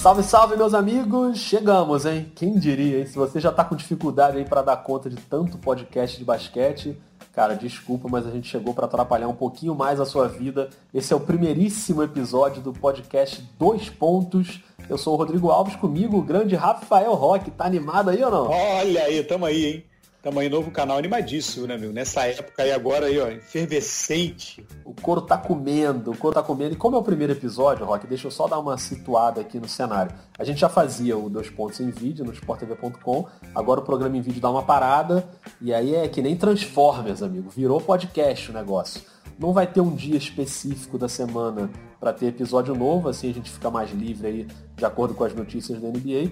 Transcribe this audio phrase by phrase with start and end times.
[0.00, 1.38] Salve, salve, meus amigos!
[1.40, 2.32] Chegamos, hein?
[2.34, 3.06] Quem diria, hein?
[3.06, 6.98] Se você já tá com dificuldade aí para dar conta de tanto podcast de basquete,
[7.34, 10.70] cara, desculpa, mas a gente chegou para atrapalhar um pouquinho mais a sua vida.
[10.94, 14.62] Esse é o primeiríssimo episódio do podcast Dois Pontos.
[14.88, 17.50] Eu sou o Rodrigo Alves, comigo o grande Rafael Roque.
[17.50, 18.48] Tá animado aí ou não?
[18.48, 19.84] Olha aí, tamo aí, hein?
[20.22, 21.94] Aí, novo canal animadíssimo, né, meu?
[21.94, 24.66] Nessa época aí agora aí, ó, efervescente.
[24.84, 26.74] O couro tá comendo, o couro tá comendo.
[26.74, 29.66] E como é o primeiro episódio, Rock, deixa eu só dar uma situada aqui no
[29.66, 30.14] cenário.
[30.38, 34.20] A gente já fazia o Dois Pontos em vídeo no sporttv.com, agora o programa em
[34.20, 35.26] vídeo dá uma parada,
[35.58, 37.48] e aí é que nem Transformers, amigo.
[37.48, 39.00] Virou podcast o negócio.
[39.38, 43.50] Não vai ter um dia específico da semana para ter episódio novo, assim a gente
[43.50, 46.30] fica mais livre aí, de acordo com as notícias da NBA.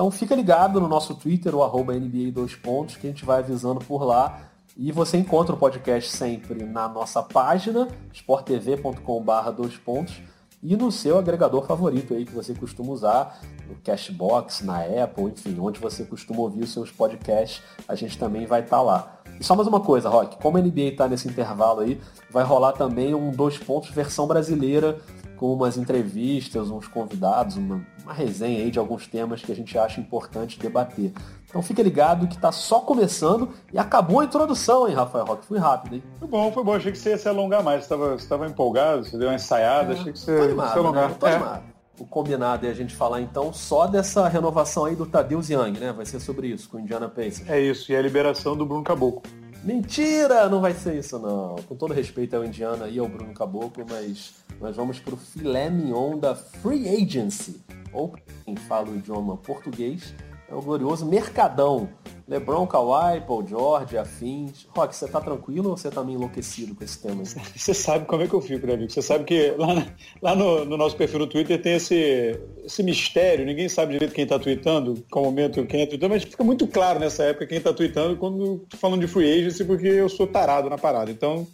[0.00, 3.40] Então fica ligado no nosso Twitter, o arroba NBA 2 pontos, que a gente vai
[3.40, 4.40] avisando por lá.
[4.74, 10.22] E você encontra o podcast sempre na nossa página, sporttv.com.br 2 pontos,
[10.62, 15.58] e no seu agregador favorito aí que você costuma usar, no Cashbox, na Apple, enfim,
[15.60, 19.20] onde você costuma ouvir os seus podcasts, a gente também vai estar tá lá.
[19.38, 22.72] E só mais uma coisa, Rock, como a NBA está nesse intervalo aí, vai rolar
[22.72, 24.98] também um dois pontos versão brasileira
[25.40, 29.78] com umas entrevistas, uns convidados, uma, uma resenha aí de alguns temas que a gente
[29.78, 31.14] acha importante debater.
[31.48, 35.46] Então fica ligado que está só começando e acabou a introdução, hein, Rafael Roque?
[35.46, 36.02] Fui rápido, hein?
[36.18, 36.74] Foi bom, foi bom.
[36.74, 37.86] Achei que você ia se alongar mais.
[37.86, 41.08] Você estava empolgado, você deu uma ensaiada, é, achei que você animado, ia se alongar.
[41.08, 41.16] Né?
[41.18, 41.34] Tô é.
[41.34, 41.62] animado.
[41.98, 45.90] O combinado é a gente falar então só dessa renovação aí do Tadeu Young, né?
[45.90, 47.48] Vai ser sobre isso, com o Indiana Pacers.
[47.48, 49.22] É isso, e a liberação do Bruno Caboclo.
[49.64, 50.48] Mentira!
[50.50, 51.56] Não vai ser isso, não.
[51.66, 55.70] Com todo respeito ao Indiana e ao Bruno Caboclo, mas nós vamos para o filé
[55.70, 57.60] mignon da Free Agency,
[57.92, 60.14] ou quem fala o idioma português,
[60.50, 61.88] é o glorioso Mercadão.
[62.26, 64.66] LeBron, Kawhi, Paul George, afins.
[64.76, 67.22] Rock, você tá tranquilo ou você tá meio enlouquecido com esse tema?
[67.56, 68.90] Você sabe como é que eu fico, né, amigo?
[68.90, 69.84] Você sabe que lá,
[70.22, 74.26] lá no, no, nosso perfil no Twitter tem esse, esse mistério, ninguém sabe direito quem
[74.26, 77.72] tá tweetando, qual momento quem é tweetando, mas fica muito claro nessa época quem tá
[77.72, 81.10] tweetando quando falando de free agency, porque eu sou tarado na parada.
[81.10, 81.48] Então,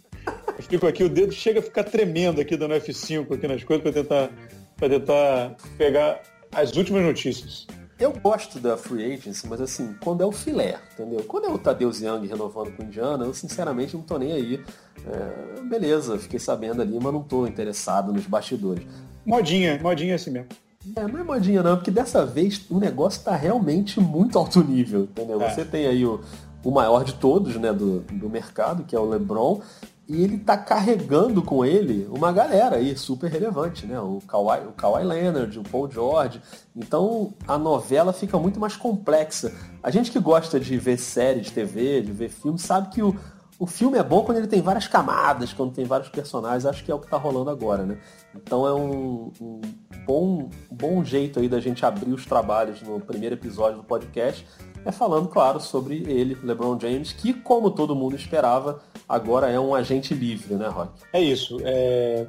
[0.57, 3.83] eu fico aqui, o dedo chega a ficar tremendo aqui dando F5 aqui nas coisas
[3.83, 4.29] para tentar,
[4.75, 7.67] pra tentar pegar as últimas notícias.
[7.99, 11.23] Eu gosto da Free Agency, mas assim, quando é o filé, entendeu?
[11.23, 14.63] Quando é o Tadeu Young renovando com o Indiana, eu sinceramente não tô nem aí.
[15.05, 18.85] É, beleza, fiquei sabendo ali, mas não tô interessado nos bastidores.
[19.25, 20.49] Modinha, modinha assim mesmo.
[20.95, 25.03] É, não é modinha não, porque dessa vez o negócio tá realmente muito alto nível,
[25.03, 25.41] entendeu?
[25.41, 25.49] É.
[25.49, 26.21] Você tem aí o,
[26.63, 29.59] o maior de todos, né, do, do mercado, que é o LeBron,
[30.07, 33.99] e ele tá carregando com ele uma galera aí super relevante, né?
[33.99, 36.41] O Kawhi, o Kawhi Leonard, o Paul George.
[36.73, 39.53] Então a novela fica muito mais complexa.
[39.83, 43.13] A gente que gosta de ver série de TV, de ver filme, sabe que o,
[43.59, 46.65] o filme é bom quando ele tem várias camadas, quando tem vários personagens.
[46.65, 47.97] Acho que é o que tá rolando agora, né?
[48.33, 49.61] Então é um, um
[50.05, 54.45] bom, bom jeito aí da gente abrir os trabalhos no primeiro episódio do podcast
[54.87, 59.73] é falando, claro, sobre ele, LeBron James, que, como todo mundo esperava, agora é um
[59.73, 60.91] agente livre, né, Rock?
[61.13, 61.57] É isso.
[61.63, 62.25] É,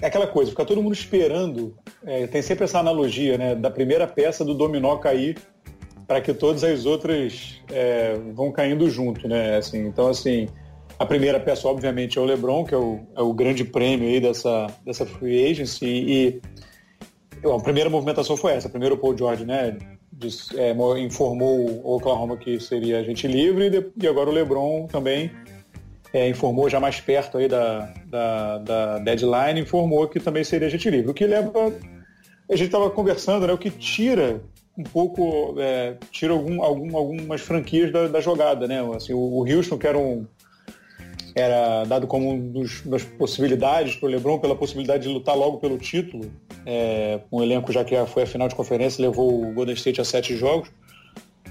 [0.00, 1.76] é aquela coisa, fica todo mundo esperando.
[2.04, 5.36] É, tem sempre essa analogia, né, da primeira peça do dominó cair
[6.06, 9.56] para que todas as outras é, vão caindo junto, né?
[9.56, 10.46] Assim, então, assim,
[10.98, 14.20] a primeira peça, obviamente, é o LeBron, que é o, é o grande prêmio aí
[14.20, 15.84] dessa, dessa free agency.
[15.84, 16.40] E,
[17.44, 18.68] a primeira movimentação foi essa.
[18.68, 19.76] Primeiro o Paul George, né?
[20.56, 25.30] é, informou o Oklahoma que seria agente livre e, e agora o LeBron também
[26.16, 30.88] é, informou já mais perto aí da, da, da, deadline, informou que também seria agente
[30.88, 31.10] livre.
[31.10, 31.52] O que leva.
[32.50, 33.52] A gente estava conversando, né?
[33.52, 34.40] O que tira
[34.78, 35.56] um pouco.
[35.58, 38.80] É, tira algum, algum, algumas franquias da, da jogada, né?
[38.94, 40.26] Assim, o, o Houston, que era um,
[41.34, 45.76] era dado como uma das possibilidades para o LeBron, pela possibilidade de lutar logo pelo
[45.76, 46.32] título,
[46.64, 50.04] é, um elenco já que foi a final de conferência, levou o Golden State a
[50.04, 50.70] sete jogos,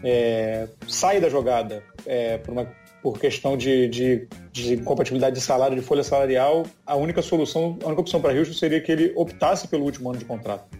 [0.04, 2.68] é, sai da jogada é, por, uma,
[3.06, 7.86] por questão de, de, de, compatibilidade de salário, de folha salarial, a única solução, a
[7.86, 10.76] única opção para Houston seria que ele optasse pelo último ano de contrato.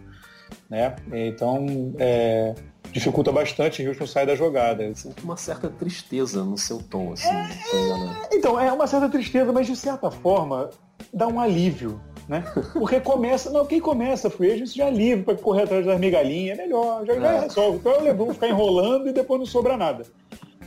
[0.68, 0.96] Né?
[1.12, 2.52] Então, é,
[2.90, 4.92] dificulta bastante, Houston sai da jogada.
[4.96, 7.28] Sinto uma certa tristeza no seu tom, assim.
[7.28, 10.70] É, então, é uma certa tristeza, mas de certa forma
[11.14, 12.42] dá um alívio, né?
[12.72, 16.58] Porque começa, não, quem começa free agency já é livre para correr atrás das migalhinhas,
[16.58, 17.40] é melhor, já, já é.
[17.42, 17.78] resolve.
[17.78, 20.04] Então eu levo ficar enrolando e depois não sobra nada.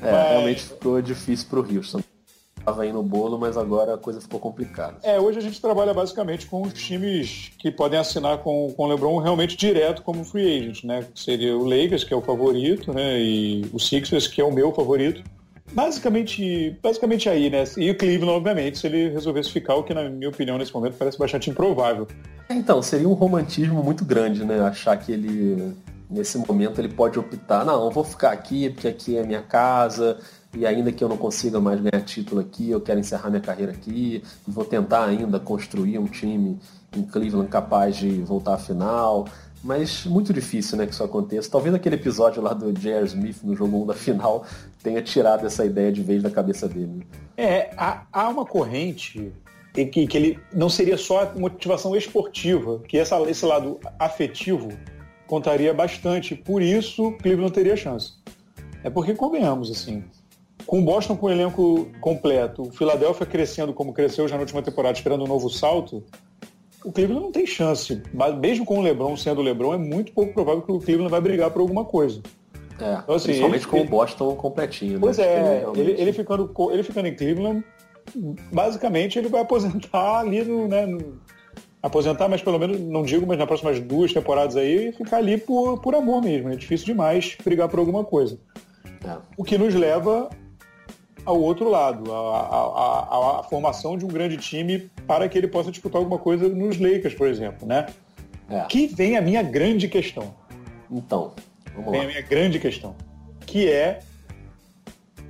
[0.01, 0.29] É, mas...
[0.29, 2.01] realmente ficou difícil pro Houston
[2.69, 4.97] estava aí no bolo, mas agora a coisa ficou complicada.
[5.03, 8.87] É, hoje a gente trabalha basicamente com os times que podem assinar com, com o
[8.87, 11.05] LeBron realmente direto como free agent, né?
[11.15, 13.19] Seria o Lakers, que é o favorito, né?
[13.19, 15.23] E o Sixers, que é o meu favorito.
[15.71, 17.63] basicamente, basicamente aí, né?
[17.77, 20.95] E o Cleveland, obviamente, se ele resolvesse ficar, o que na minha opinião nesse momento
[20.97, 22.07] parece bastante improvável.
[22.49, 24.59] Então, seria um romantismo muito grande, né?
[24.61, 25.73] Achar que ele,
[26.09, 30.19] nesse momento, ele pode optar, não, vou ficar aqui porque aqui é minha casa,
[30.55, 33.71] e ainda que eu não consiga mais ganhar título aqui, eu quero encerrar minha carreira
[33.71, 36.59] aqui, e vou tentar ainda construir um time
[36.95, 39.27] em Cleveland capaz de voltar à final.
[39.61, 41.51] Mas muito difícil né, que isso aconteça.
[41.51, 43.05] Talvez aquele episódio lá do J.R.
[43.05, 44.45] Smith no jogo 1 da final
[44.81, 47.05] tenha tirado essa ideia de vez da cabeça dele.
[47.35, 49.33] É, há, há uma corrente
[49.73, 54.69] que, que ele não seria só motivação esportiva, que essa, esse lado afetivo
[55.29, 56.35] contaria bastante.
[56.35, 58.13] Por isso, Cleveland teria chance.
[58.83, 60.03] É porque, convenhamos, assim,
[60.65, 64.63] com o Boston com o elenco completo, o Philadelphia crescendo como cresceu já na última
[64.63, 66.03] temporada, esperando um novo salto,
[66.83, 68.01] o Cleveland não tem chance.
[68.41, 71.21] Mesmo com o LeBron sendo o LeBron, é muito pouco provável que o Cleveland vai
[71.21, 72.21] brigar por alguma coisa.
[72.79, 74.93] É, então, assim, principalmente ele, com o Boston completinho.
[74.93, 74.99] Né?
[75.01, 75.25] Pois né?
[75.25, 77.63] é, ele, ele, ficando, ele ficando em Cleveland,
[78.51, 81.19] basicamente ele vai aposentar ali no, né, no,
[81.81, 85.79] aposentar, mas pelo menos, não digo, mas nas próximas duas temporadas aí, ficar ali por,
[85.79, 86.49] por amor mesmo.
[86.49, 88.39] É difícil demais brigar por alguma coisa.
[89.05, 89.17] É.
[89.37, 90.29] O que nos leva
[91.25, 95.47] ao outro lado, a, a, a, a, formação de um grande time para que ele
[95.47, 97.87] possa disputar alguma coisa nos Lakers, por exemplo, né?
[98.49, 98.61] É.
[98.61, 100.33] Que vem a minha grande questão.
[100.89, 101.33] Então,
[101.75, 102.05] vamos vem lá.
[102.05, 102.95] a minha grande questão,
[103.45, 103.99] que é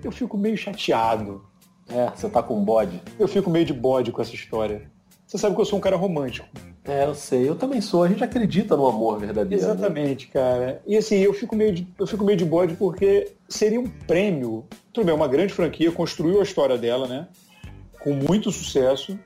[0.04, 1.46] eu fico meio chateado.
[1.90, 3.02] É, você tá com bode?
[3.18, 4.90] Eu fico meio de bode com essa história.
[5.30, 6.48] Você sabe que eu sou um cara romântico.
[6.84, 7.48] É, eu sei.
[7.48, 8.02] Eu também sou.
[8.02, 9.64] A gente acredita no amor verdadeiro.
[9.64, 9.72] Né?
[9.74, 10.32] Exatamente, né?
[10.34, 10.82] cara.
[10.88, 14.66] E assim, eu fico meio de, eu fico meio de bode porque seria um prêmio.
[14.92, 17.28] Tudo bem, uma grande franquia construiu a história dela, né?
[18.00, 19.20] Com muito sucesso.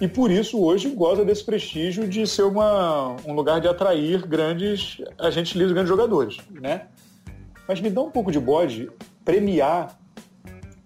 [0.00, 4.96] E por isso hoje goza desse prestígio de ser uma, um lugar de atrair grandes
[5.18, 6.86] agentes livres, grandes jogadores, né?
[7.68, 8.90] Mas me dá um pouco de bode
[9.26, 10.00] premiar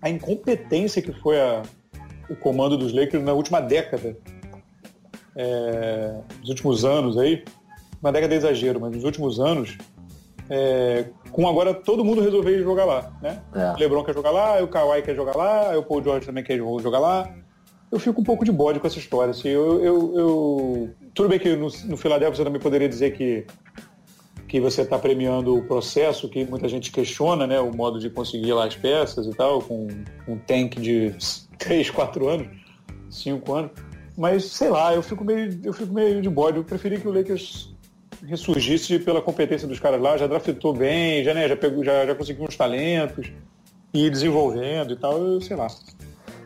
[0.02, 1.62] a incompetência que foi a,
[2.28, 4.16] o comando dos Lakers na última década
[5.36, 7.44] é, nos últimos anos aí,
[8.00, 9.76] uma década de exagero, mas nos últimos anos,
[10.48, 13.40] é, com agora todo mundo resolver jogar lá, né?
[13.54, 13.72] É.
[13.72, 16.58] O LeBron quer jogar lá, o Kawhi quer jogar lá, o Paul George também quer
[16.58, 17.34] jogar lá.
[17.90, 19.30] Eu fico um pouco de bode com essa história.
[19.30, 20.90] Assim, eu, eu, eu...
[21.14, 23.46] Tudo bem que no, no Philadelphia você também poderia dizer que
[24.54, 28.52] que você está premiando o processo, que muita gente questiona, né, o modo de conseguir
[28.52, 29.88] lá as peças e tal, com
[30.28, 31.12] um tank de
[31.58, 32.46] 3, 4 anos,
[33.10, 33.72] 5 anos.
[34.16, 36.58] Mas, sei lá, eu fico meio, eu fico meio de bode.
[36.58, 37.74] Eu preferi que o Lakers
[38.24, 42.14] ressurgisse pela competência dos caras lá, já draftou bem, já, né, já, pegou, já, já
[42.14, 43.30] conseguiu uns talentos,
[43.92, 45.68] e desenvolvendo e tal, eu sei lá.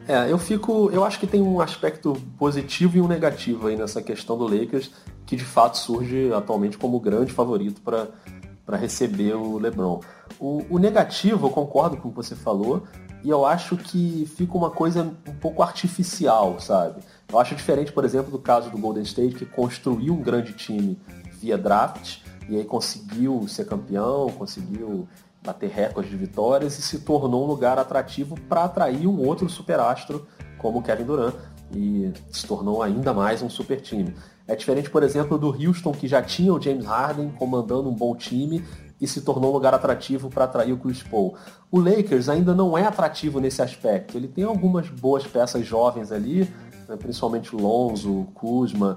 [0.06, 0.90] É, eu fico.
[0.90, 4.90] Eu acho que tem um aspecto positivo e um negativo aí nessa questão do Lakers,
[5.26, 10.00] que de fato surge atualmente como grande favorito para receber o LeBron.
[10.38, 12.84] O, o negativo, eu concordo com o que você falou,
[13.24, 17.02] e eu acho que fica uma coisa um pouco artificial, sabe?
[17.30, 20.98] Eu acho diferente, por exemplo, do caso do Golden State, que construiu um grande time
[21.40, 22.18] via draft
[22.48, 25.08] e aí conseguiu ser campeão, conseguiu
[25.44, 30.26] bater recordes de vitórias e se tornou um lugar atrativo para atrair um outro superastro
[30.58, 31.34] como o Kevin Durant
[31.74, 34.14] e se tornou ainda mais um super time.
[34.46, 38.16] É diferente, por exemplo, do Houston, que já tinha o James Harden comandando um bom
[38.16, 38.64] time
[39.00, 41.36] e se tornou um lugar atrativo para atrair o Chris Paul.
[41.70, 44.16] O Lakers ainda não é atrativo nesse aspecto.
[44.16, 46.52] Ele tem algumas boas peças jovens ali,
[46.88, 48.96] né, principalmente o Lonzo, Kuzma,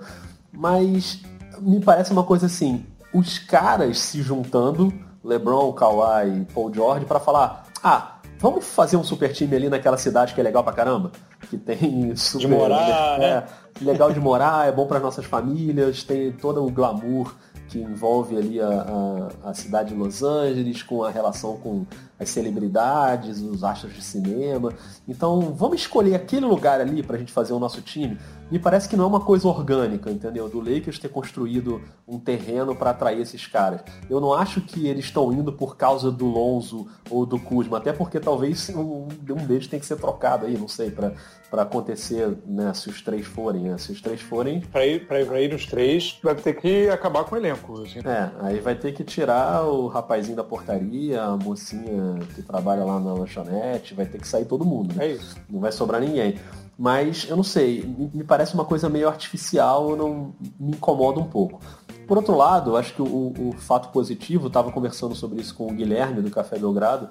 [0.51, 1.21] mas
[1.59, 4.91] me parece uma coisa assim, os caras se juntando,
[5.23, 10.33] LeBron, Kawhi, Paul George, para falar, ah, vamos fazer um super time ali naquela cidade
[10.33, 11.11] que é legal pra caramba,
[11.49, 13.25] que tem super, de morar, né?
[13.25, 13.47] é,
[13.81, 17.35] legal de morar, é bom para nossas famílias, tem todo o glamour
[17.71, 21.85] que envolve ali a, a, a, cidade de Los Angeles, com a relação com
[22.21, 24.73] as celebridades, os astros de cinema.
[25.07, 28.17] Então, vamos escolher aquele lugar ali para a gente fazer o nosso time
[28.51, 30.49] me parece que não é uma coisa orgânica, entendeu?
[30.49, 33.81] Do Lakers ter construído um terreno para atrair esses caras.
[34.09, 37.93] Eu não acho que eles estão indo por causa do Lonzo ou do Kuzma, até
[37.93, 41.13] porque talvez um, um deles tem que ser trocado aí, não sei, para
[41.53, 43.77] acontecer, né, se os três forem, né?
[43.77, 44.59] Se os três forem...
[44.59, 47.81] Para ir, pra ir, pra ir nos três, vai ter que acabar com o elenco.
[47.81, 47.99] Assim.
[47.99, 52.99] É, aí vai ter que tirar o rapazinho da portaria, a mocinha que trabalha lá
[52.99, 54.93] na lanchonete, vai ter que sair todo mundo.
[54.95, 55.05] Né?
[55.05, 55.35] É isso.
[55.49, 56.35] Não vai sobrar ninguém.
[56.77, 61.59] Mas eu não sei, me parece uma coisa meio artificial, não me incomoda um pouco.
[62.07, 65.73] Por outro lado, acho que o, o fato positivo, estava conversando sobre isso com o
[65.73, 67.07] Guilherme do Café Belgrado,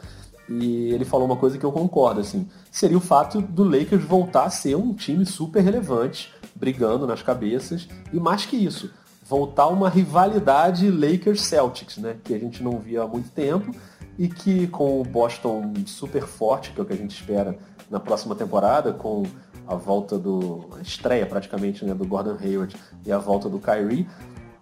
[0.48, 4.44] e ele falou uma coisa que eu concordo, assim, seria o fato do Lakers voltar
[4.44, 8.90] a ser um time super relevante, brigando nas cabeças, e mais que isso,
[9.22, 13.72] voltar uma rivalidade Lakers-Celtics, né, que a gente não via há muito tempo,
[14.20, 17.56] e que com o Boston super forte, que é o que a gente espera
[17.90, 19.22] na próxima temporada, com
[19.66, 20.68] a volta do.
[20.78, 24.06] a estreia praticamente né, do Gordon Hayward e a volta do Kyrie.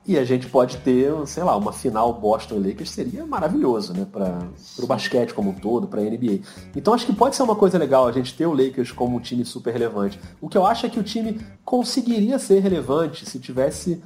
[0.07, 4.07] E a gente pode ter, sei lá, uma final Boston Lakers seria maravilhoso, né?
[4.11, 4.39] Para
[4.79, 6.39] o basquete como um todo, para a NBA.
[6.77, 9.21] Então acho que pode ser uma coisa legal a gente ter o Lakers como um
[9.21, 10.21] time super relevante.
[10.41, 14.01] O que eu acho é que o time conseguiria ser relevante se tivesse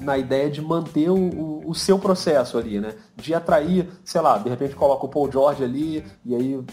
[0.00, 2.94] na ideia de manter o, o, o, seu processo ali, né?
[3.16, 6.64] De atrair, sei lá, de repente coloca o Paul George ali e aí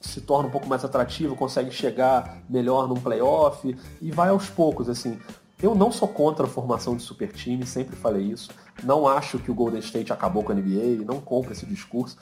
[0.00, 4.88] se torna um pouco mais atrativo, consegue chegar melhor num playoff e vai aos poucos,
[4.88, 5.18] assim.
[5.62, 8.50] Eu não sou contra a formação de super time, sempre falei isso.
[8.82, 12.16] Não acho que o Golden State acabou com a NBA, não compro esse discurso.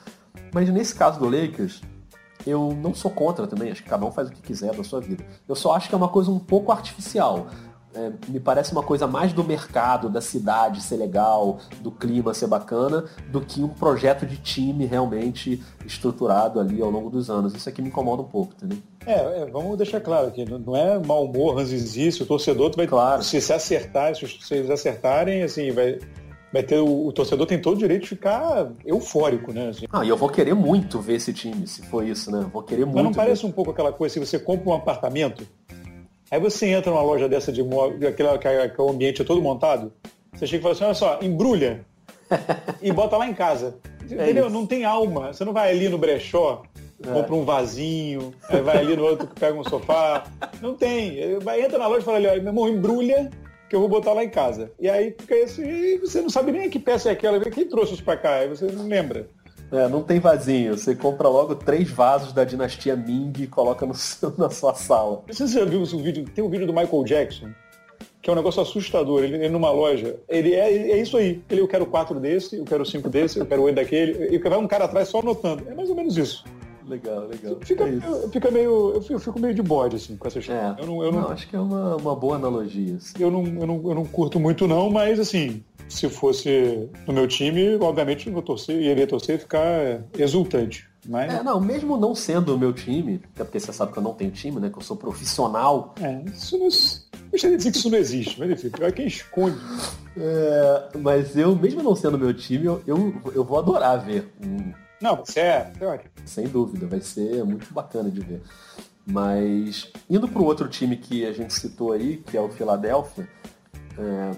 [0.53, 1.81] Mas nesse caso do Lakers,
[2.45, 5.01] eu não sou contra também, acho que cada um faz o que quiser da sua
[5.01, 5.25] vida.
[5.47, 7.47] Eu só acho que é uma coisa um pouco artificial.
[7.93, 12.47] É, me parece uma coisa mais do mercado, da cidade ser legal, do clima ser
[12.47, 17.53] bacana, do que um projeto de time realmente estruturado ali ao longo dos anos.
[17.53, 18.77] Isso aqui me incomoda um pouco, entendeu?
[19.05, 23.23] É, é vamos deixar claro aqui, não é mau humor, ranzizice, o torcedor vai, claro.
[23.23, 25.99] se se acertar, se eles acertarem, assim, vai,
[26.53, 29.69] vai ter o, o, torcedor tem todo o direito de ficar eufórico, né?
[29.69, 29.85] Assim.
[29.91, 32.45] Ah, e eu vou querer muito ver esse time, se for isso, né?
[32.53, 32.95] Vou querer muito.
[32.95, 33.47] Mas não parece ver.
[33.47, 35.45] um pouco aquela coisa, se você compra um apartamento
[36.31, 39.41] Aí você entra numa loja dessa de móvel, aquela que, que o ambiente é todo
[39.41, 39.91] montado,
[40.33, 41.85] você chega e fala assim, olha só, embrulha
[42.81, 43.77] e bota lá em casa.
[44.09, 44.49] É Entendeu?
[44.49, 45.33] Não tem alma.
[45.33, 46.63] Você não vai ali no brechó,
[47.05, 47.11] é.
[47.11, 50.23] compra um vasinho, aí vai ali no outro que pega um sofá.
[50.61, 51.37] Não tem.
[51.39, 53.29] Vai, entra na loja e fala ali, olha, meu irmão, embrulha
[53.69, 54.71] que eu vou botar lá em casa.
[54.79, 57.93] E aí fica isso, e você não sabe nem que peça é aquela, quem trouxe
[57.93, 59.27] isso pra cá, aí você não lembra.
[59.71, 60.77] É, não tem vasinho.
[60.77, 65.23] Você compra logo três vasos da dinastia Ming e coloca no seu, na sua sala.
[65.27, 66.25] Não sei se você já viu o vídeo.
[66.25, 67.49] Tem um vídeo do Michael Jackson,
[68.21, 69.23] que é um negócio assustador.
[69.23, 71.41] Ele, ele numa loja, ele é, é isso aí.
[71.49, 74.35] Ele, eu quero quatro desse, eu quero cinco desse, eu quero oito daquele.
[74.35, 75.63] E vai um cara atrás só anotando.
[75.69, 76.43] É mais ou menos isso.
[76.87, 77.57] Legal, legal.
[77.61, 80.75] Fica, é fica meio, eu fico, eu fico, meio de bode, assim, com essa história.
[80.77, 80.81] É.
[80.81, 82.95] Eu não, eu não, não, acho que é uma, uma boa analogia.
[82.95, 83.13] Assim.
[83.17, 87.27] Eu, não, eu, não, eu não curto muito, não, mas assim, se fosse no meu
[87.27, 90.89] time, obviamente eu torcer, iria torcer e ficar exultante.
[91.07, 91.33] Mas...
[91.33, 94.13] É, não, mesmo não sendo o meu time, até porque você sabe que eu não
[94.13, 94.69] tenho time, né?
[94.69, 95.95] Que eu sou profissional.
[95.99, 96.67] É, isso não.
[97.31, 99.57] Gostaria de dizer que isso não existe, mas enfim, é quem esconde.
[100.15, 104.31] É, mas eu, mesmo não sendo meu time, eu, eu, eu vou adorar ver.
[105.01, 108.41] Não, certo, é Sem dúvida, vai ser muito bacana de ver.
[109.05, 113.27] Mas indo para o outro time que a gente citou aí, que é o Philadelphia,
[113.97, 114.31] é,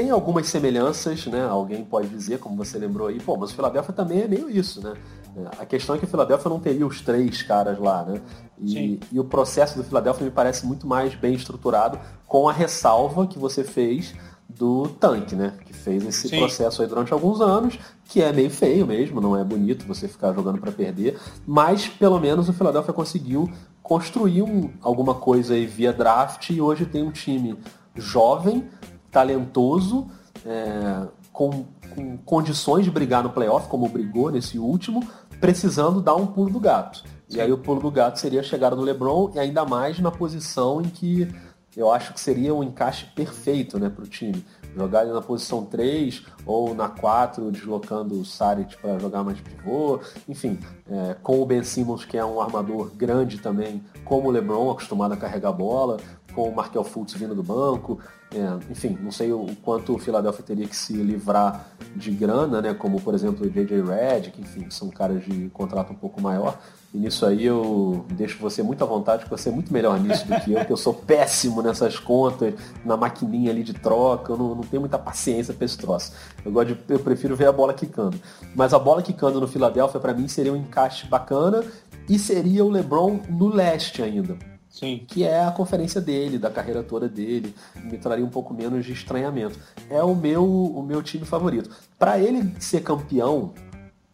[0.00, 1.46] tem algumas semelhanças, né?
[1.46, 4.80] Alguém pode dizer, como você lembrou aí, pô, mas o Philadelphia também é meio isso,
[4.80, 4.94] né?
[5.58, 8.18] A questão é que o Philadelphia não teria os três caras lá, né?
[8.58, 13.26] E, e, o processo do Philadelphia me parece muito mais bem estruturado, com a ressalva
[13.26, 14.14] que você fez
[14.48, 15.52] do tanque, né?
[15.66, 16.38] Que fez esse Sim.
[16.38, 20.32] processo aí durante alguns anos, que é meio feio mesmo, não é bonito você ficar
[20.32, 23.50] jogando para perder, mas pelo menos o Philadelphia conseguiu
[23.82, 27.58] construir um, alguma coisa aí via draft e hoje tem um time
[27.94, 28.64] jovem,
[29.10, 30.08] talentoso,
[30.44, 31.64] é, com,
[31.94, 35.06] com, condições de brigar no playoff, como brigou nesse último,
[35.40, 36.98] precisando dar um pulo do gato.
[37.28, 37.38] Sim.
[37.38, 40.10] E aí o pulo do gato seria a chegada do LeBron, e ainda mais na
[40.10, 41.28] posição em que
[41.76, 44.44] eu acho que seria um encaixe perfeito né, para o time.
[44.76, 50.00] Jogar ele na posição 3 ou na 4, deslocando o Saric para jogar mais pivô.
[50.28, 54.70] Enfim, é, com o Ben Simmons, que é um armador grande também, como o LeBron,
[54.70, 55.98] acostumado a carregar a bola,
[56.34, 58.00] com o Markel Fultz vindo do banco.
[58.32, 62.72] É, enfim, não sei o quanto o Philadelphia teria que se livrar de grana, né?
[62.72, 66.56] Como por exemplo o JJ Redick, enfim, são caras de contrato um pouco maior.
[66.94, 70.26] E nisso aí eu deixo você muito à vontade, porque você é muito melhor nisso
[70.26, 74.36] do que eu, que eu sou péssimo nessas contas, na maquininha ali de troca, eu
[74.36, 76.12] não, não tenho muita paciência para esse troço.
[76.44, 78.20] Eu, gosto de, eu prefiro ver a bola quicando.
[78.54, 81.64] Mas a bola quicando no Philadelphia, para mim, seria um encaixe bacana
[82.08, 84.36] e seria o LeBron no leste ainda.
[84.70, 85.04] Sim.
[85.06, 88.92] que é a conferência dele, da carreira toda dele, me traria um pouco menos de
[88.92, 89.58] estranhamento.
[89.90, 91.70] É o meu, o meu time favorito.
[91.98, 93.52] Para ele ser campeão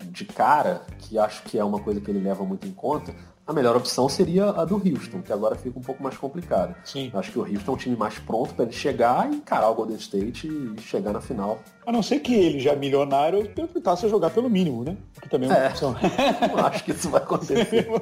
[0.05, 3.15] de cara, que acho que é uma coisa que ele leva muito em conta,
[3.47, 6.77] a melhor opção seria a do Houston, que agora fica um pouco mais complicada.
[6.85, 7.13] Sim.
[7.15, 9.75] Acho que o Houston é um time mais pronto para ele chegar e encarar o
[9.75, 11.61] Golden State e chegar na final.
[11.87, 14.97] A não ser que ele, já milionário, tentasse a jogar pelo mínimo, né?
[15.23, 15.69] Que também é uma é.
[15.69, 15.95] opção.
[16.67, 17.87] acho que isso vai acontecer.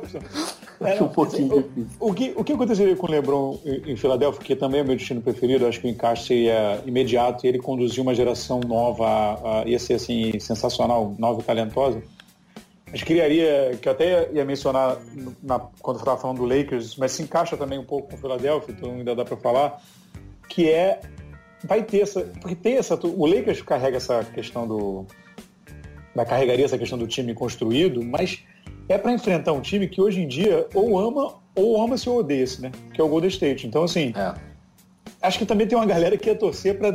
[0.81, 1.97] É, acho um pouquinho assim, difícil.
[2.01, 4.85] O, o, que, o que aconteceria com o LeBron em, em Filadélfia, que também é
[4.85, 9.07] meu destino preferido, acho que o encaixe seria imediato e ele conduzir uma geração nova,
[9.07, 12.03] a, a, ia ser assim, sensacional, nova e talentosa
[12.87, 14.99] a gente criaria, que eu até ia mencionar
[15.43, 18.19] na, quando eu estava falando do Lakers, mas se encaixa também um pouco com o
[18.19, 19.83] Philadelphia, então ainda dá para falar,
[20.49, 21.01] que é,
[21.65, 25.07] vai ter essa, porque tem essa, o Lakers carrega essa questão do,
[26.25, 28.45] carregaria essa questão do time construído, mas
[28.89, 32.61] é para enfrentar um time que hoje em dia ou ama ou ama-se ou odeia-se,
[32.61, 32.73] né?
[32.93, 33.67] Que é o Golden State.
[33.67, 34.35] Então, assim, é.
[35.25, 36.93] Acho que também tem uma galera que ia torcer para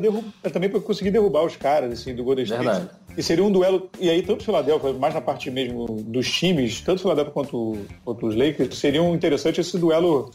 [0.52, 2.64] também para conseguir derrubar os caras assim, do Golden State.
[2.64, 2.90] Verdade.
[3.18, 7.02] E seria um duelo, e aí tanto Philadelphia, mais na parte mesmo dos times, tanto
[7.02, 10.32] Philadelphia quanto, quanto os Lakers, seria um interessante esse duelo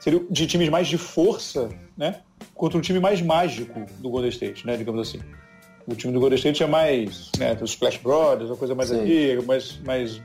[0.00, 2.20] seria de times mais de força, né?
[2.54, 4.76] Contra um time mais mágico do Golden State, né?
[4.76, 5.20] Digamos assim.
[5.86, 7.56] O time do Golden State é mais, né?
[7.60, 10.20] Os Splash Brothers, uma coisa mais antiga, mais, mais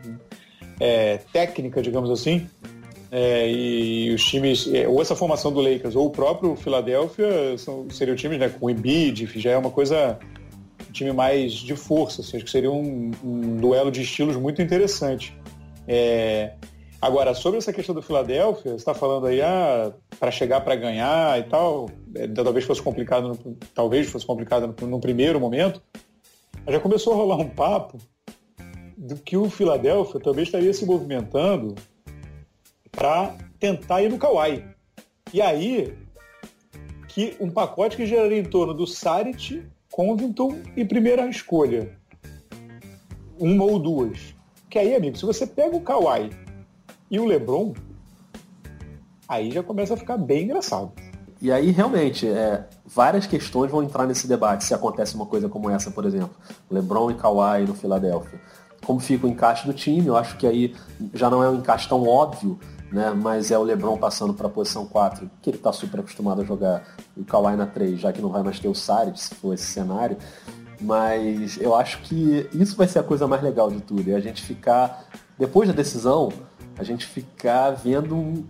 [0.79, 2.49] é, técnica, digamos assim.
[3.11, 7.89] É, e os times, é, ou essa formação do Lakers, ou o próprio Philadelphia, são,
[7.89, 10.19] seriam times né, com o Embiid, já é uma coisa,
[10.87, 14.61] um time mais de força, assim, acho que seria um, um duelo de estilos muito
[14.61, 15.35] interessante.
[15.87, 16.53] É,
[17.01, 21.39] agora, sobre essa questão do Philadelphia, você está falando aí, ah, para chegar para ganhar
[21.39, 25.81] e tal, é, talvez fosse complicado, no, talvez fosse complicado no, no primeiro momento,
[26.67, 27.97] já começou a rolar um papo
[28.95, 31.73] do que o Philadelphia também estaria se movimentando
[32.99, 34.65] para tentar ir no Kawhi.
[35.33, 35.97] E aí,
[37.07, 41.97] que um pacote que geraria em torno do Saric, Covington e primeira escolha.
[43.39, 44.35] Uma ou duas.
[44.69, 46.29] Que aí, amigo, se você pega o Kawhi
[47.09, 47.73] e o LeBron,
[49.29, 50.91] aí já começa a ficar bem engraçado.
[51.41, 55.69] E aí, realmente, é, várias questões vão entrar nesse debate se acontece uma coisa como
[55.69, 56.35] essa, por exemplo.
[56.69, 58.41] LeBron e Kawhi no Philadelphia.
[58.85, 60.75] Como fica o encaixe do time, eu acho que aí
[61.13, 62.59] já não é um encaixe tão óbvio
[62.91, 63.11] né?
[63.11, 66.45] Mas é o LeBron passando para a posição 4, que ele está super acostumado a
[66.45, 66.83] jogar,
[67.15, 69.65] o Kawhi na 3, já que não vai mais ter o Saric, se for esse
[69.65, 70.17] cenário.
[70.81, 74.19] Mas eu acho que isso vai ser a coisa mais legal de tudo, é a
[74.19, 75.05] gente ficar,
[75.37, 76.31] depois da decisão,
[76.77, 78.45] a gente ficar vendo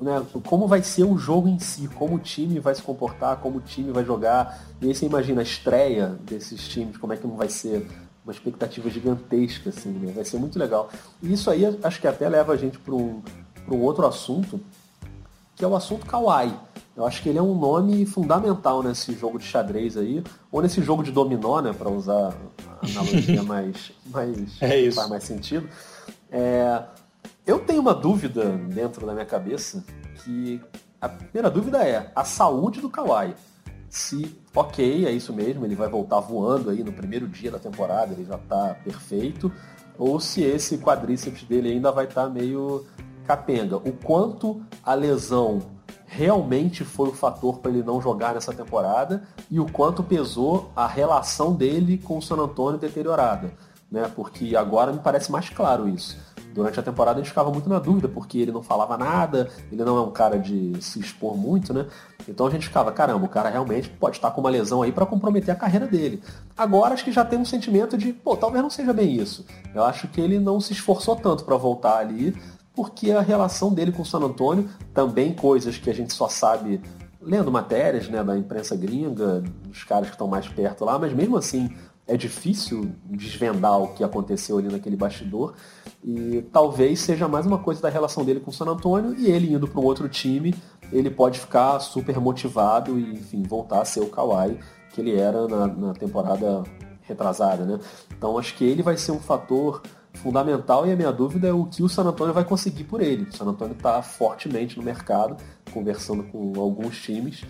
[0.00, 3.58] né, como vai ser o jogo em si, como o time vai se comportar, como
[3.58, 4.60] o time vai jogar.
[4.80, 7.86] E aí você imagina a estreia desses times, como é que não vai ser
[8.24, 10.12] uma expectativa gigantesca, assim, né?
[10.14, 10.88] Vai ser muito legal.
[11.22, 13.22] E isso aí acho que até leva a gente para um,
[13.64, 14.60] para um outro assunto,
[15.56, 16.54] que é o assunto Kawaii.
[16.96, 20.80] Eu acho que ele é um nome fundamental nesse jogo de xadrez aí, ou nesse
[20.80, 22.32] jogo de dominó, né, para usar
[22.80, 25.68] a analogia mais, mais é faz mais sentido.
[26.30, 26.82] É,
[27.46, 29.84] eu tenho uma dúvida dentro da minha cabeça
[30.22, 30.60] que
[31.00, 33.34] a primeira dúvida é a saúde do Kawhi.
[33.88, 38.12] Se, ok, é isso mesmo, ele vai voltar voando aí no primeiro dia da temporada,
[38.12, 39.52] ele já está perfeito,
[39.98, 42.84] ou se esse quadríceps dele ainda vai estar tá meio
[43.24, 43.76] capenga.
[43.76, 45.62] O quanto a lesão
[46.06, 50.86] realmente foi o fator para ele não jogar nessa temporada e o quanto pesou a
[50.86, 53.52] relação dele com o San Antonio deteriorada,
[53.90, 54.10] né?
[54.14, 56.16] Porque agora me parece mais claro isso.
[56.54, 59.84] Durante a temporada a gente ficava muito na dúvida, porque ele não falava nada, ele
[59.84, 61.86] não é um cara de se expor muito, né?
[62.28, 65.04] Então a gente ficava, caramba, o cara realmente pode estar com uma lesão aí para
[65.04, 66.22] comprometer a carreira dele.
[66.56, 69.44] Agora acho que já tem um sentimento de, pô, talvez não seja bem isso.
[69.74, 72.40] Eu acho que ele não se esforçou tanto para voltar ali,
[72.74, 76.80] porque a relação dele com San Antônio, também coisas que a gente só sabe
[77.20, 81.36] lendo matérias né, da imprensa gringa, dos caras que estão mais perto lá, mas mesmo
[81.36, 81.70] assim
[82.06, 85.54] é difícil desvendar o que aconteceu ali naquele bastidor.
[86.04, 89.54] E talvez seja mais uma coisa da relação dele com o San Antônio e ele
[89.54, 90.54] indo para um outro time,
[90.92, 94.58] ele pode ficar super motivado e, enfim, voltar a ser o Kawhi
[94.92, 96.62] que ele era na, na temporada
[97.02, 97.78] retrasada, né?
[98.16, 99.82] Então acho que ele vai ser um fator
[100.14, 103.24] fundamental e a minha dúvida é o que o San Antonio vai conseguir por ele.
[103.24, 105.36] O San Antonio está fortemente no mercado,
[105.72, 107.42] conversando com alguns times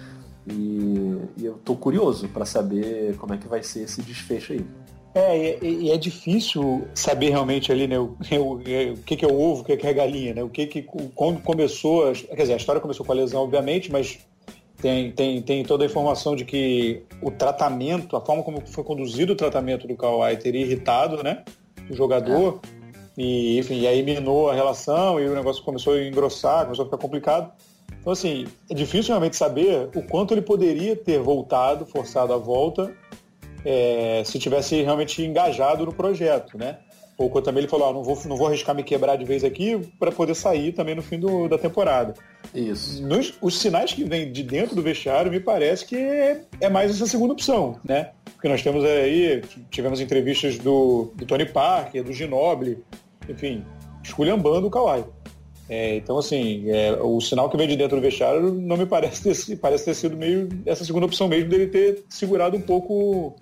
[0.46, 4.64] e, e eu estou curioso para saber como é que vai ser esse desfecho aí.
[5.14, 8.58] É, e, e é difícil saber realmente ali, né, o, o, o,
[9.04, 10.42] que, que é o ovo, o que, que é a galinha, né?
[10.42, 10.82] O que, que
[11.14, 14.18] quando começou, quer dizer, a história começou com a lesão, obviamente, mas
[14.82, 19.32] tem, tem, tem toda a informação de que o tratamento, a forma como foi conduzido
[19.32, 21.44] o tratamento do Kawhi teria irritado, né?
[21.90, 22.60] O jogador.
[22.62, 22.84] É.
[23.16, 26.86] E, enfim, e aí minou a relação e o negócio começou a engrossar, começou a
[26.86, 27.52] ficar complicado.
[28.00, 32.92] Então, assim, é difícil realmente saber o quanto ele poderia ter voltado, forçado a volta,
[33.64, 36.78] é, se tivesse realmente engajado no projeto, né?
[37.16, 39.78] Ou também ele falou, ah, não, vou, não vou arriscar me quebrar de vez aqui
[39.98, 42.14] para poder sair também no fim do, da temporada.
[42.52, 43.06] Isso.
[43.06, 46.90] Nos, os sinais que vêm de dentro do vestiário me parece que é, é mais
[46.90, 48.10] essa segunda opção, né?
[48.34, 52.82] Porque nós temos aí, tivemos entrevistas do, do Tony Parker, do Ginoble,
[53.28, 53.64] enfim,
[54.02, 55.04] esculhambando o Kawhi.
[55.68, 59.22] É, então, assim, é, o sinal que vem de dentro do vestiário não me parece
[59.22, 63.34] ter, parece ter sido meio essa segunda opção mesmo dele ter segurado um pouco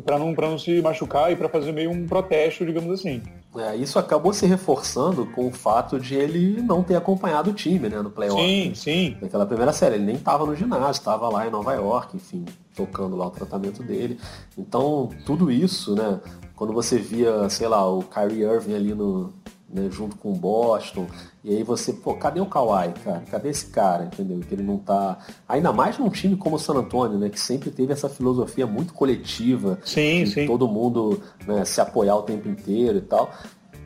[0.00, 3.22] para não, não se machucar e para fazer meio um protesto, digamos assim.
[3.56, 7.88] É, isso acabou se reforçando com o fato de ele não ter acompanhado o time,
[7.88, 8.42] né, no playoff.
[8.42, 9.16] Sim, sim.
[9.20, 13.14] Naquela primeira série, ele nem estava no ginásio, estava lá em Nova York, enfim, tocando
[13.14, 14.18] lá o tratamento dele.
[14.56, 16.18] Então, tudo isso, né,
[16.56, 19.32] quando você via, sei lá, o Kyrie Irving ali no,
[19.72, 21.06] né, junto com o Boston.
[21.44, 23.22] E aí você, pô, cadê o Kawhi, cara?
[23.28, 24.38] Cadê esse cara, entendeu?
[24.40, 25.18] Que ele não tá.
[25.48, 27.28] Ainda mais num time como o San Antonio, né?
[27.28, 29.78] Que sempre teve essa filosofia muito coletiva.
[29.84, 30.46] Sim, sim.
[30.46, 33.32] Todo mundo né, se apoiar o tempo inteiro e tal.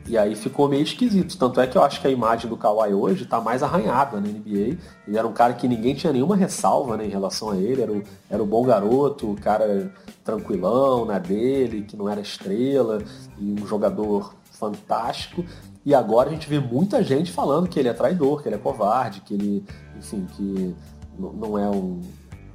[0.07, 1.37] E aí ficou meio esquisito.
[1.37, 4.27] Tanto é que eu acho que a imagem do Kawhi hoje tá mais arranhada na
[4.27, 4.77] NBA.
[5.07, 7.81] Ele era um cara que ninguém tinha nenhuma ressalva né, em relação a ele.
[7.81, 9.91] Era o, era o bom garoto, o cara
[10.23, 12.99] tranquilão na dele, que não era estrela,
[13.37, 15.43] e um jogador fantástico.
[15.87, 18.57] E agora a gente vê muita gente falando que ele é traidor, que ele é
[18.57, 19.63] covarde, que ele,
[19.97, 20.75] enfim, que
[21.17, 22.01] não é um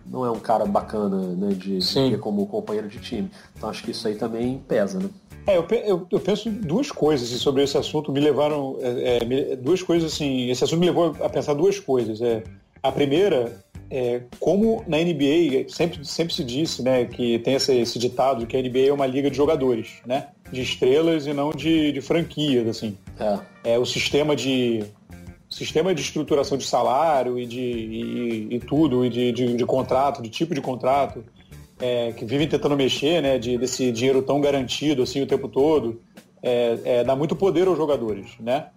[0.04, 3.30] não é um cara bacana, né, de, de ter como companheiro de time.
[3.56, 5.08] Então acho que isso aí também pesa, né?
[5.46, 8.76] É, eu, eu, eu, penso duas coisas sobre esse assunto, me levaram.
[8.82, 10.50] É, é, duas coisas assim.
[10.50, 12.20] Esse assunto me levou a pensar duas coisas.
[12.20, 12.42] É,
[12.82, 17.98] a primeira é como na NBA sempre, sempre se disse né, que tem esse, esse
[17.98, 20.28] ditado que a NBA é uma liga de jogadores, né?
[20.52, 22.96] De estrelas e não de, de franquias, assim.
[23.18, 23.72] É.
[23.74, 24.84] é o sistema de
[25.52, 30.22] sistema de estruturação de salário e de e, e tudo, e de, de, de, contrato,
[30.22, 31.22] de tipo de contrato,
[31.78, 36.00] é, que vivem tentando mexer, né, de, desse dinheiro tão garantido assim o tempo todo,
[36.42, 38.68] é, é, dá muito poder aos jogadores, né?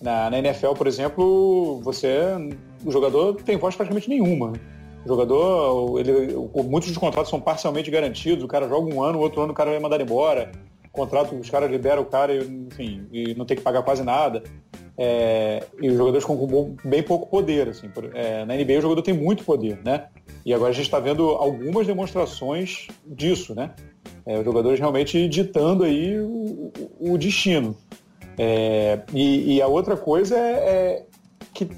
[0.00, 2.08] Na, na, NFL, por exemplo, você,
[2.84, 4.52] o jogador tem voz praticamente nenhuma.
[5.04, 9.22] O jogador, ele, muitos dos contratos são parcialmente garantidos, o cara joga um ano, o
[9.22, 10.50] outro ano o cara vai mandar embora
[10.92, 14.42] contrato, os caras liberam o cara, enfim, e não tem que pagar quase nada.
[14.96, 17.90] É, e os jogadores com bem pouco poder, assim.
[18.12, 20.08] É, na NBA o jogador tem muito poder, né?
[20.44, 23.70] E agora a gente está vendo algumas demonstrações disso, né?
[24.26, 27.76] É, os jogadores realmente ditando aí o, o destino.
[28.38, 31.06] É, e, e, a outra coisa é, é,
[31.52, 31.68] que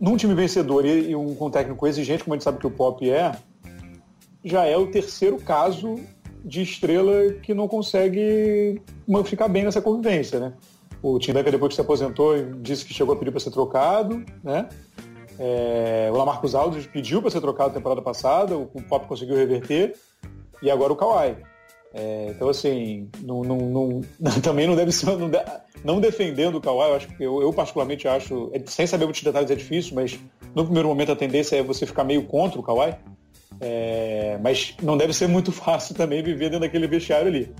[0.00, 2.70] num time vencedor e, e um, um técnico exigente, como a gente sabe que o
[2.70, 3.32] Pop é,
[4.44, 5.96] já é o terceiro caso
[6.44, 8.80] de estrela que não consegue
[9.24, 10.52] ficar bem nessa convivência, né?
[11.02, 14.24] O Tim Duncan, depois que se aposentou, disse que chegou a pedir para ser trocado,
[14.42, 14.68] né?
[15.38, 19.94] É, o Lamarcus Aldridge pediu para ser trocado na temporada passada, o, Pop conseguiu reverter,
[20.60, 21.36] e agora o Kawhi.
[21.94, 24.00] É, então, assim, não, não, não,
[24.42, 25.06] também não deve ser.
[25.16, 25.38] Não, de,
[25.84, 29.50] não, defendendo o Kawhi, eu, acho, eu, eu particularmente acho, é, sem saber muitos detalhes
[29.50, 30.18] é difícil, mas
[30.54, 32.96] no primeiro momento a tendência é você ficar meio contra o Kawhi.
[33.60, 37.54] É, mas não deve ser muito fácil também viver dentro daquele vestiário ali.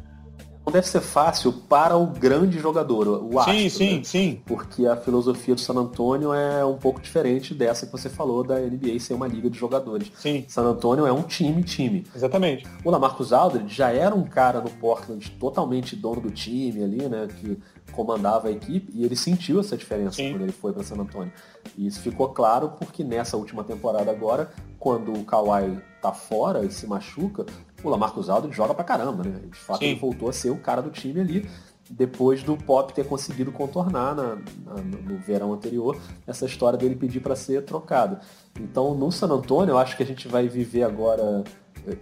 [0.69, 4.05] Não deve ser fácil para o grande jogador, o astro, Sim, sim, né?
[4.05, 4.43] sim.
[4.45, 8.61] Porque a filosofia do San Antonio é um pouco diferente dessa que você falou da
[8.61, 10.13] NBA ser uma liga de jogadores.
[10.19, 10.45] Sim.
[10.47, 12.05] San Antonio é um time, time.
[12.15, 12.67] Exatamente.
[12.85, 17.27] O Lamarcus Aldridge já era um cara no Portland totalmente dono do time ali, né?
[17.41, 17.59] Que
[17.93, 20.33] comandava a equipe e ele sentiu essa diferença Sim.
[20.33, 21.33] quando ele foi para San Antonio.
[21.79, 26.71] E isso ficou claro porque nessa última temporada agora, quando o Kawhi tá fora e
[26.71, 27.45] se machuca,
[27.83, 29.41] o Lamarcus Aldridge joga pra caramba, né?
[29.51, 29.87] De fato, Sim.
[29.87, 31.49] ele voltou a ser o cara do time ali,
[31.91, 37.21] depois do Pop ter conseguido contornar na, na, no verão anterior essa história dele pedir
[37.21, 38.19] para ser trocado.
[38.61, 41.45] Então, no San Antonio, eu acho que a gente vai viver agora.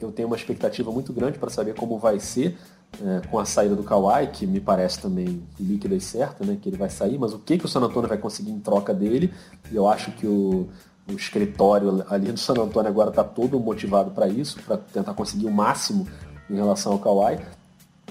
[0.00, 2.56] Eu tenho uma expectativa muito grande para saber como vai ser
[3.00, 6.59] é, com a saída do Kawhi, que me parece também líquida e certa, né?
[6.61, 8.92] Que ele vai sair, mas o que, que o San Antonio vai conseguir em troca
[8.92, 9.32] dele?
[9.70, 10.68] E eu acho que o,
[11.09, 15.47] o escritório ali do San Antonio agora está todo motivado para isso, para tentar conseguir
[15.47, 16.07] o máximo
[16.51, 17.38] em relação ao Kawhi.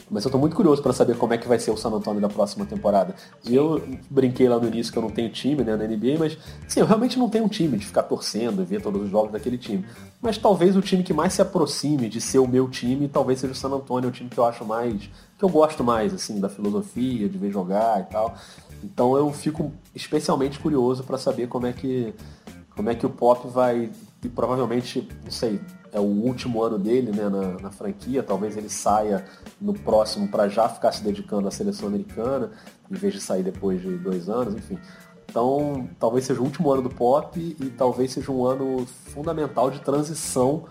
[0.10, 2.22] Mas eu estou muito curioso para saber como é que vai ser o San Antonio
[2.22, 3.16] da próxima temporada.
[3.44, 6.38] E eu brinquei lá no início que eu não tenho time né, na NBA, mas
[6.68, 9.32] sim, eu realmente não tenho um time de ficar torcendo e ver todos os jogos
[9.32, 9.84] daquele time.
[10.22, 13.54] Mas talvez o time que mais se aproxime de ser o meu time, talvez seja
[13.54, 15.10] o San Antonio, o time que eu acho mais.
[15.40, 18.36] que eu gosto mais, assim, da filosofia, de ver jogar e tal.
[18.84, 22.14] Então eu fico especialmente curioso para saber como é que
[22.76, 23.90] como é que o Pop vai,
[24.24, 25.60] e provavelmente, não sei,
[25.92, 29.26] é o último ano dele né, na, na franquia, talvez ele saia
[29.62, 32.52] no próximo para já ficar se dedicando à seleção americana,
[32.92, 34.78] em vez de sair depois de dois anos, enfim.
[35.30, 39.80] Então, talvez seja o último ano do Pop e talvez seja um ano fundamental de
[39.80, 40.66] transição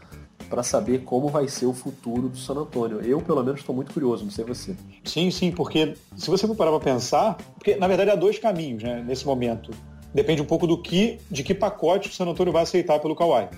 [0.49, 3.01] para saber como vai ser o futuro do San Antonio.
[3.01, 4.77] Eu, pelo menos, estou muito curioso, não sei você.
[5.05, 8.83] Sim, sim, porque se você for parar para pensar, porque na verdade há dois caminhos
[8.83, 9.71] né, nesse momento
[10.15, 13.49] depende um pouco do que, de que pacote o San Antonio vai aceitar pelo Kawhi.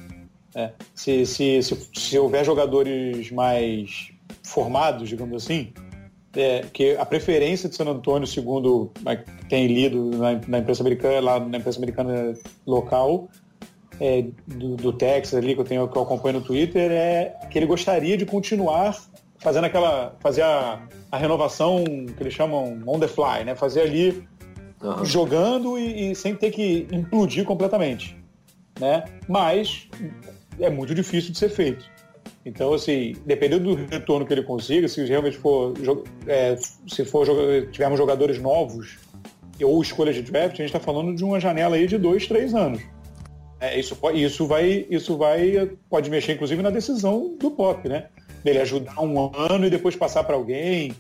[0.55, 4.09] É, se, se, se, se, houver jogadores mais
[4.43, 5.71] formados, digamos assim,
[6.35, 8.91] é, que a preferência de San Antonio, segundo
[9.51, 12.35] tem lido na, na, imprensa americana, lá na imprensa americana
[12.67, 13.29] local,
[14.01, 17.59] é, do, do, Texas ali, que eu, tenho, que eu acompanho no Twitter, é que
[17.59, 18.97] ele gostaria de continuar
[19.39, 20.17] fazendo aquela.
[20.21, 20.81] fazer a,
[21.13, 23.55] a renovação que eles chamam on the fly, né?
[23.55, 24.27] Fazer ali
[24.87, 25.05] uhum.
[25.05, 28.17] jogando e, e, sem ter que implodir completamente.
[28.79, 29.05] Né?
[29.29, 29.89] Mas
[30.61, 31.85] é muito difícil de ser feito.
[32.45, 35.75] Então, assim, dependendo do retorno que ele consiga, se realmente for,
[36.27, 37.27] é, se for
[37.73, 38.99] tivermos jogadores novos
[39.61, 42.55] ou escolhas de draft, a gente está falando de uma janela aí de dois, três
[42.55, 42.81] anos.
[43.59, 48.09] É, isso, isso vai, isso vai, pode mexer inclusive na decisão do Pop, né?
[48.45, 50.95] Dele ajudar um ano e depois passar para alguém,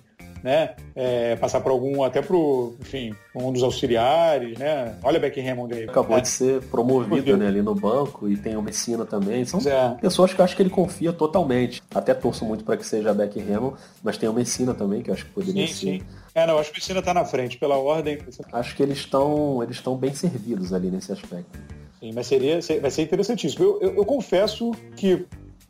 [0.46, 0.76] né?
[0.94, 2.36] É, passar para algum, até para
[2.80, 4.94] enfim, um dos auxiliares, né?
[5.02, 5.84] Olha Beck Hammond aí.
[5.84, 6.22] Acabou né?
[6.22, 9.44] de ser promovido né, ali no banco e tem o Messina também.
[9.44, 9.96] São é.
[10.00, 11.82] pessoas que eu acho que ele confia totalmente.
[11.92, 15.14] Até torço muito para que seja Beck Hammond, mas tem o Messina também, que eu
[15.14, 15.80] acho que poderia sim, ser.
[15.98, 16.02] Sim.
[16.32, 18.20] É, não, acho que o Messina está na frente, pela ordem.
[18.52, 21.58] Acho que eles estão eles estão bem servidos ali nesse aspecto.
[21.98, 23.64] Sim, mas seria, vai ser interessantíssimo.
[23.64, 25.26] Eu, eu, eu confesso que,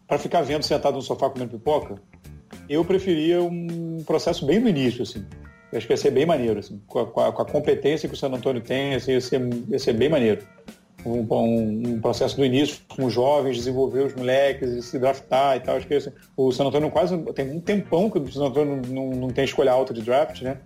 [0.07, 1.95] para ficar vendo sentado no sofá comendo pipoca,
[2.69, 5.25] eu preferia um processo bem no início, assim.
[5.73, 6.81] Eu acho que ia ser bem maneiro, assim.
[6.87, 9.41] Com a, com a, com a competência que o San Antônio tem, assim, ia, ser,
[9.69, 10.47] ia ser bem maneiro.
[11.05, 15.57] Um, um, um, processo do início com os jovens, desenvolver os moleques e se draftar
[15.57, 15.77] e tal.
[15.77, 18.93] Acho que assim, o San Antônio quase tem um tempão que o San Antônio não,
[18.93, 20.59] não, não tem escolha alta de draft, né?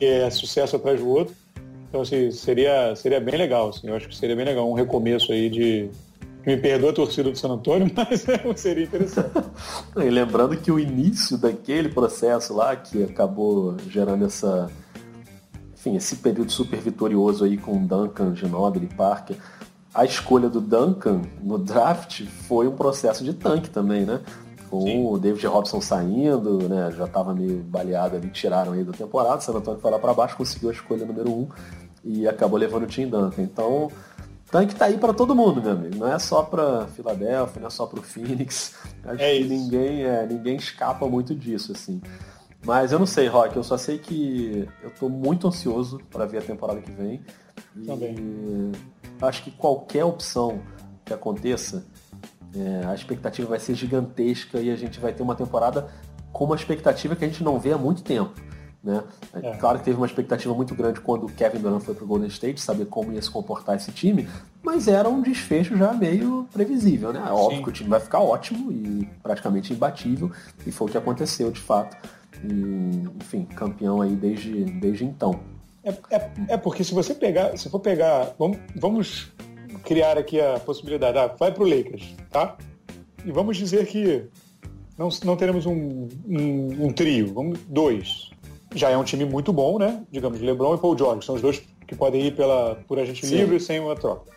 [0.00, 0.24] É.
[0.24, 1.34] é sucesso atrás do outro.
[1.88, 3.88] Então, assim, seria, seria bem legal, assim.
[3.88, 5.90] Eu acho que seria bem legal um recomeço aí de,
[6.46, 9.30] me perdoa a torcida do San Antônio, mas seria interessante.
[9.96, 14.70] e lembrando que o início daquele processo lá, que acabou gerando essa.
[15.74, 19.36] Enfim, esse período super vitorioso aí com Duncan, Ginobili e Parker,
[19.94, 24.20] a escolha do Duncan no draft foi um processo de tanque também, né?
[24.68, 25.06] Com Sim.
[25.06, 26.92] o David Robson saindo, né?
[26.96, 30.14] Já estava meio baleado ali, tiraram ele da temporada, o San Antônio foi lá para
[30.14, 31.48] baixo, conseguiu a escolha número um
[32.04, 33.42] e acabou levando o Tim Duncan.
[33.42, 33.90] Então,
[34.50, 35.96] tanque tá aí para todo mundo, meu amigo.
[35.96, 38.74] Não é só para Filadélfia, não é só para o Phoenix.
[39.04, 42.00] Acho é que ninguém, é, ninguém escapa muito disso, assim.
[42.64, 46.38] Mas eu não sei, Rock, eu só sei que eu tô muito ansioso para ver
[46.38, 47.22] a temporada que vem.
[47.76, 48.72] E Também.
[49.22, 50.60] acho que qualquer opção
[51.04, 51.86] que aconteça,
[52.54, 55.88] é, a expectativa vai ser gigantesca e a gente vai ter uma temporada
[56.32, 58.34] com uma expectativa que a gente não vê há muito tempo.
[58.82, 59.02] Né?
[59.34, 59.56] É.
[59.56, 62.28] Claro que teve uma expectativa muito grande quando o Kevin Durant foi para o Golden
[62.28, 64.26] State, saber como ia se comportar esse time,
[64.62, 67.12] mas era um desfecho já meio previsível.
[67.12, 67.22] Né?
[67.26, 67.62] É óbvio Sim.
[67.62, 70.30] que o time vai ficar ótimo e praticamente imbatível,
[70.66, 71.96] e foi o que aconteceu de fato.
[72.42, 75.40] E, enfim, campeão aí desde, desde então.
[75.84, 79.30] É, é, é, porque se você pegar, se for pegar, vamos, vamos
[79.84, 82.56] criar aqui a possibilidade, ah, vai para o Lakers, tá?
[83.24, 84.24] E vamos dizer que
[84.96, 88.29] não, não teremos um, um, um trio, vamos dois
[88.74, 90.04] já é um time muito bom, né?
[90.10, 93.36] Digamos, LeBron e Paul George são os dois que podem ir pela, por agente Sim.
[93.36, 94.30] livre sem uma troca.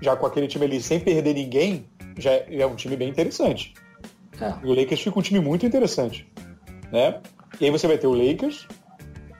[0.00, 1.86] Já com aquele time ali sem perder ninguém,
[2.18, 3.74] já é um time bem interessante.
[4.40, 4.54] É.
[4.64, 6.26] E o Lakers fica um time muito interessante.
[6.90, 7.20] Né?
[7.60, 8.66] E aí você vai ter o Lakers,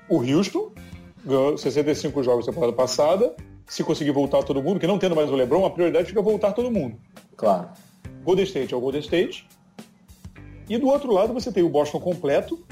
[0.08, 0.72] o Houston,
[1.24, 3.34] ganhou 65 jogos na temporada passada.
[3.66, 6.52] Se conseguir voltar todo mundo, que não tendo mais o LeBron, a prioridade fica voltar
[6.52, 6.96] todo mundo.
[7.36, 7.70] Claro.
[8.22, 9.48] Golden State é o Golden State.
[10.68, 12.64] E do outro lado você tem o Boston completo,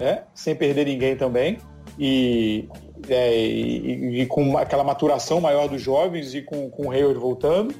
[0.00, 0.24] né?
[0.34, 1.58] sem perder ninguém também,
[1.98, 2.66] e,
[3.08, 7.74] é, e, e, com aquela maturação maior dos jovens e com, com o Hayward voltando,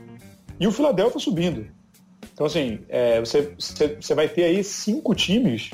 [0.59, 1.67] e o Philadelphia subindo.
[2.33, 5.71] Então, assim, é, você, você, você vai ter aí cinco times,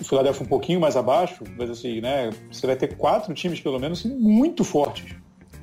[0.00, 3.78] o Philadelphia um pouquinho mais abaixo, mas assim, né, você vai ter quatro times, pelo
[3.78, 5.14] menos, muito fortes.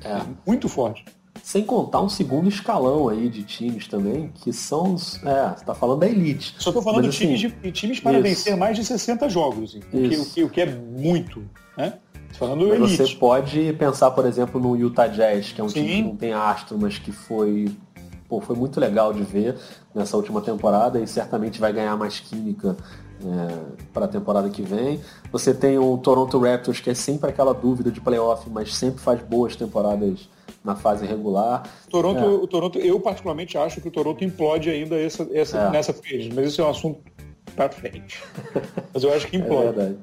[0.04, 0.22] É.
[0.46, 1.04] Muito fortes.
[1.42, 5.22] Sem contar um segundo escalão aí de times também, que são os.
[5.24, 6.54] É, você tá falando da elite.
[6.58, 8.22] Só tô falando Mas, de, times, assim, de, times para isso.
[8.22, 11.42] vencer mais de 60 jogos, assim, o, que, o, que, o, que, é muito,
[11.76, 11.94] né?
[12.32, 12.96] Falando mas elite.
[12.96, 15.82] Você pode pensar, por exemplo, no Utah Jazz, que é um Sim.
[15.82, 17.70] time que não tem astro, mas que foi.
[18.28, 19.56] Pô, foi muito legal de ver
[19.94, 22.76] nessa última temporada e certamente vai ganhar mais química
[23.24, 25.00] é, para a temporada que vem.
[25.32, 29.20] Você tem o Toronto Raptors, que é sempre aquela dúvida de playoff, mas sempre faz
[29.22, 30.28] boas temporadas
[30.68, 31.62] na fase regular.
[31.90, 32.26] Toronto, é.
[32.26, 35.70] O Toronto, eu particularmente acho que o Toronto implode ainda essa, essa, é.
[35.70, 37.00] nessa frente, mas isso é um assunto
[37.56, 38.22] para frente.
[38.94, 39.68] Mas eu acho que é implode.
[39.68, 39.98] É verdade.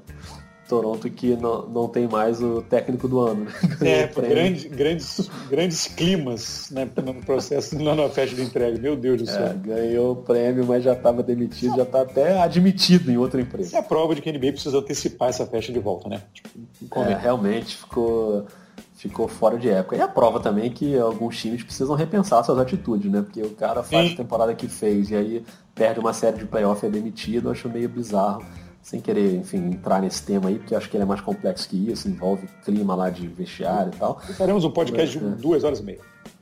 [0.68, 3.46] Toronto que não, não tem mais o técnico do ano.
[3.80, 4.02] Né?
[4.02, 8.80] É, grande, grandes, grandes climas né, no processo, lá na festa de entrega.
[8.80, 9.46] Meu Deus do é, céu.
[9.46, 13.68] É, ganhou o prêmio, mas já estava demitido, já está até admitido em outra empresa.
[13.68, 16.24] Isso é a prova de que a NBA precisa antecipar essa festa de volta, né?
[16.34, 18.48] Tipo, é, realmente ficou
[18.96, 19.96] ficou fora de época.
[19.96, 23.22] E a prova também que alguns times precisam repensar suas atitudes, né?
[23.22, 24.14] Porque o cara faz Sim.
[24.14, 27.52] a temporada que fez e aí perde uma série de playoff e é demitido, eu
[27.52, 28.44] acho meio bizarro.
[28.82, 31.90] Sem querer, enfim, entrar nesse tema aí, porque acho que ele é mais complexo que
[31.90, 34.22] isso, envolve clima lá de vestiário e tal.
[34.30, 36.00] E faremos um podcast Mas, de duas horas e meia.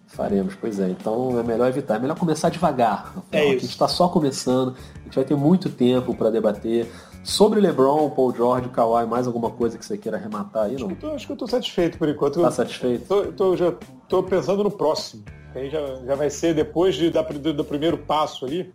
[0.07, 0.89] Faremos, pois é.
[0.89, 3.15] Então é melhor evitar, é melhor começar devagar.
[3.31, 3.39] É.
[3.39, 6.91] A gente está só começando, a gente vai ter muito tempo para debater
[7.23, 10.87] sobre LeBron, Paul George, Kawhi, mais alguma coisa que você queira arrematar aí, não?
[10.87, 12.41] Acho que eu tô, acho que eu tô satisfeito por enquanto.
[12.41, 13.07] Tá satisfeito?
[13.07, 13.73] Tô, tô, já
[14.07, 15.23] tô pensando no próximo.
[15.55, 18.73] Aí já, já vai ser depois de, da, do, do primeiro passo ali.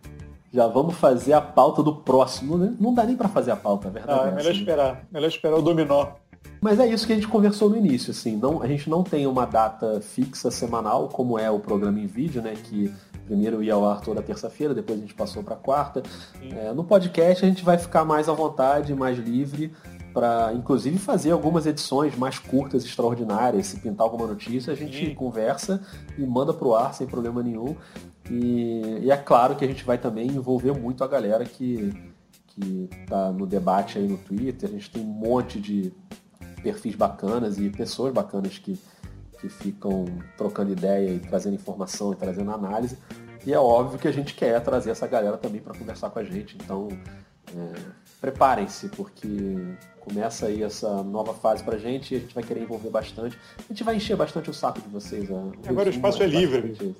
[0.51, 2.57] Já vamos fazer a pauta do próximo.
[2.57, 2.73] Né?
[2.79, 4.21] Não dá nem para fazer a pauta, é verdade.
[4.23, 5.03] Ah, é melhor esperar.
[5.11, 6.07] Melhor esperar o dominó.
[6.61, 9.25] Mas é isso que a gente conversou no início, assim, não, a gente não tem
[9.25, 12.53] uma data fixa semanal, como é o programa em vídeo, né?
[12.61, 12.91] Que
[13.29, 16.01] primeiro ia ao ar toda terça-feira, depois a gente passou para quarta.
[16.41, 19.71] É, no podcast a gente vai ficar mais à vontade, mais livre,
[20.11, 23.67] para inclusive fazer algumas edições mais curtas, extraordinárias.
[23.67, 25.13] Se pintar alguma notícia, a gente Sim.
[25.13, 25.79] conversa
[26.17, 27.75] e manda para o ar sem problema nenhum.
[28.31, 31.93] E, e, é claro que a gente vai também envolver muito a galera que,
[32.47, 34.67] que tá no debate aí no Twitter.
[34.67, 35.93] A gente tem um monte de
[36.63, 38.75] perfis bacanas e pessoas bacanas que,
[39.39, 40.05] que ficam
[40.37, 42.97] trocando ideia e trazendo informação e trazendo análise.
[43.45, 46.23] E é óbvio que a gente quer trazer essa galera também para conversar com a
[46.23, 46.57] gente.
[46.57, 46.89] Então,
[47.55, 47.79] é,
[48.19, 49.27] preparem-se, porque
[49.99, 53.37] começa aí essa nova fase pra gente e a gente vai querer envolver bastante.
[53.57, 55.29] A gente vai encher bastante o saco de vocês.
[55.29, 56.95] É, Agora o espaço é livre.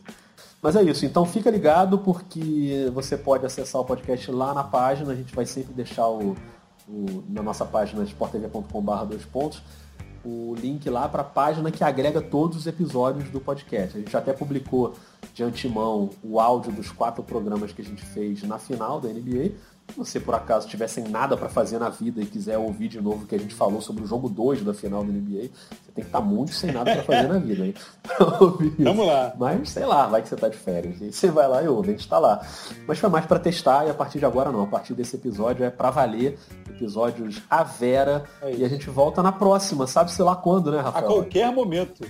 [0.62, 5.14] Mas é isso, então fica ligado porque você pode acessar o podcast lá na página,
[5.14, 6.36] a gente vai sempre deixar o,
[6.86, 9.64] o, na nossa página esporttv.com.br dois pontos,
[10.24, 13.98] o link lá para a página que agrega todos os episódios do podcast.
[13.98, 14.96] A gente até publicou
[15.34, 19.52] de antemão o áudio dos quatro programas que a gente fez na final da NBA.
[19.90, 23.02] Se você por acaso tiver sem nada para fazer na vida e quiser ouvir de
[23.02, 25.92] novo o que a gente falou sobre o jogo 2 da final da NBA, você
[25.96, 27.74] tem que estar tá muito sem nada para fazer na vida, hein?
[28.78, 29.34] Vamos lá.
[29.38, 31.02] Mas sei lá, vai que você tá de férias.
[31.02, 32.46] E você vai lá e ouve, a gente tá lá.
[32.88, 34.62] Mas foi mais para testar e a partir de agora não.
[34.62, 36.38] A partir desse episódio é para valer.
[36.80, 38.24] Episódios a Vera.
[38.42, 41.06] É e a gente volta na próxima, sabe-se lá quando, né, Rafael?
[41.06, 42.08] A qualquer momento.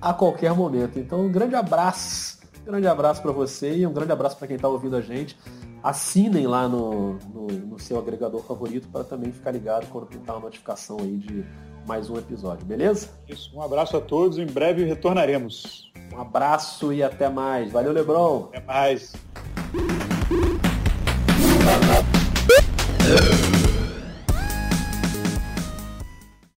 [0.00, 0.98] A qualquer momento.
[0.98, 2.40] Então, um grande abraço.
[2.62, 5.36] Um grande abraço para você e um grande abraço para quem está ouvindo a gente
[5.82, 10.44] assinem lá no, no, no seu agregador favorito para também ficar ligado quando pintar uma
[10.44, 11.44] notificação aí de
[11.86, 13.08] mais um episódio, beleza?
[13.28, 15.90] Isso, um abraço a todos, em breve retornaremos.
[16.12, 17.72] Um abraço e até mais.
[17.72, 18.50] Valeu, Lebron.
[18.52, 19.12] Até mais.